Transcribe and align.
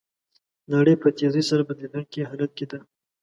نړۍ 0.73 0.95
په 1.01 1.07
تېزۍ 1.17 1.43
سره 1.49 1.61
بدلیدونکي 1.69 2.27
حالت 2.29 2.51
کې 2.57 2.65
ده. 2.71 2.79